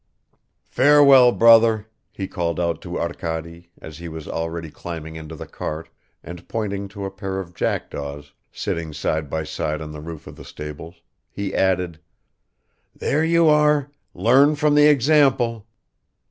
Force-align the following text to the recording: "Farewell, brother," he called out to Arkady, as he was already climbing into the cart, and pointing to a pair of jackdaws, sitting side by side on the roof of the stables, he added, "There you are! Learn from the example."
"Farewell, 0.71 1.31
brother," 1.31 1.85
he 2.11 2.27
called 2.27 2.59
out 2.59 2.81
to 2.81 2.99
Arkady, 2.99 3.69
as 3.79 3.99
he 3.99 4.07
was 4.09 4.27
already 4.27 4.71
climbing 4.71 5.15
into 5.15 5.35
the 5.35 5.45
cart, 5.45 5.89
and 6.23 6.47
pointing 6.47 6.87
to 6.87 7.05
a 7.05 7.11
pair 7.11 7.39
of 7.39 7.53
jackdaws, 7.53 8.31
sitting 8.51 8.93
side 8.93 9.29
by 9.29 9.43
side 9.43 9.79
on 9.79 9.91
the 9.91 10.01
roof 10.01 10.25
of 10.25 10.37
the 10.37 10.43
stables, 10.43 11.03
he 11.29 11.53
added, 11.53 11.99
"There 12.95 13.23
you 13.23 13.47
are! 13.47 13.91
Learn 14.15 14.55
from 14.55 14.73
the 14.73 14.87
example." 14.87 15.67